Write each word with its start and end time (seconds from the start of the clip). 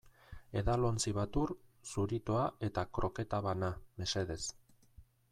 Edalontzi 0.59 1.11
bat 1.17 1.35
ur, 1.41 1.51
zuritoa 1.91 2.45
eta 2.69 2.85
kroketa 2.99 3.41
bana, 3.49 3.69
mesedez. 4.05 4.39